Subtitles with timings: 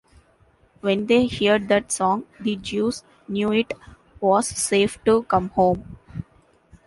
[0.79, 3.71] When they heard that song, the Jews knew it
[4.19, 5.99] was safe to come home.